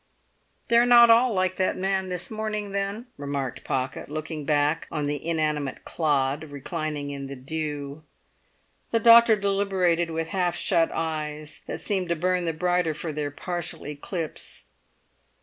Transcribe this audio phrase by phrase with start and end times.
[0.67, 5.23] "They're not all like that man this morning, then," remarked Pocket, looking back on the
[5.23, 8.01] inanimate clod reclining in the dew.
[8.89, 13.29] The doctor deliberated with half shut eyes that seemed to burn the brighter for their
[13.29, 14.63] partial eclipse.